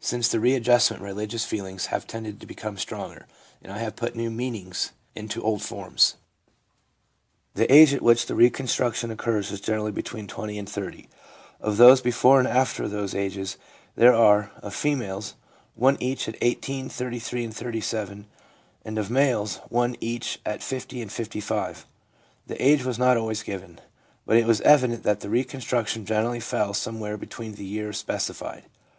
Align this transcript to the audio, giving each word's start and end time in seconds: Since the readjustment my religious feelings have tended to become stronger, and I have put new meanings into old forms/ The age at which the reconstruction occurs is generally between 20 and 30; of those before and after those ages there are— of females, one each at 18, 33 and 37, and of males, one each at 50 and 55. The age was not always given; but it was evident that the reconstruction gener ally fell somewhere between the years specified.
Since 0.00 0.28
the 0.28 0.38
readjustment 0.38 1.00
my 1.02 1.08
religious 1.08 1.46
feelings 1.46 1.86
have 1.86 2.06
tended 2.06 2.40
to 2.40 2.46
become 2.46 2.76
stronger, 2.76 3.26
and 3.62 3.72
I 3.72 3.78
have 3.78 3.96
put 3.96 4.14
new 4.14 4.30
meanings 4.30 4.92
into 5.14 5.42
old 5.42 5.62
forms/ 5.62 6.16
The 7.54 7.72
age 7.72 7.94
at 7.94 8.02
which 8.02 8.26
the 8.26 8.34
reconstruction 8.34 9.10
occurs 9.10 9.50
is 9.50 9.62
generally 9.62 9.90
between 9.90 10.26
20 10.26 10.58
and 10.58 10.68
30; 10.68 11.08
of 11.58 11.78
those 11.78 12.02
before 12.02 12.38
and 12.38 12.46
after 12.46 12.86
those 12.86 13.14
ages 13.14 13.56
there 13.96 14.12
are— 14.12 14.50
of 14.62 14.74
females, 14.74 15.36
one 15.74 15.96
each 16.00 16.28
at 16.28 16.36
18, 16.42 16.90
33 16.90 17.44
and 17.44 17.56
37, 17.56 18.26
and 18.84 18.98
of 18.98 19.10
males, 19.10 19.56
one 19.70 19.96
each 20.02 20.38
at 20.44 20.62
50 20.62 21.00
and 21.00 21.10
55. 21.10 21.86
The 22.46 22.62
age 22.62 22.84
was 22.84 22.98
not 22.98 23.16
always 23.16 23.42
given; 23.42 23.80
but 24.26 24.36
it 24.36 24.44
was 24.46 24.60
evident 24.60 25.02
that 25.04 25.20
the 25.20 25.30
reconstruction 25.30 26.04
gener 26.04 26.24
ally 26.26 26.40
fell 26.40 26.74
somewhere 26.74 27.16
between 27.16 27.54
the 27.54 27.64
years 27.64 27.96
specified. 27.96 28.64